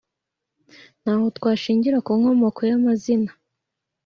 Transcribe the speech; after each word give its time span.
Naho 1.03 1.25
twashingira 1.37 1.97
ku 2.05 2.11
nkomoko 2.19 2.59
y’amazina, 2.69 3.31